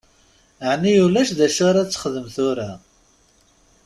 Ɛni 0.71 0.93
ulac 1.05 1.29
d 1.37 1.39
acu 1.47 1.61
ara 1.69 1.79
ad 1.81 1.89
txedmem 1.89 2.27
tura? 2.35 2.69